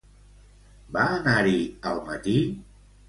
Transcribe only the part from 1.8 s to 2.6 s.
al matí?